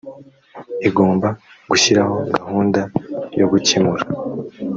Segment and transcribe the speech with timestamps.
[0.87, 1.27] igomba
[1.69, 2.81] gushyiraho gahunda
[3.39, 4.03] yo gukemura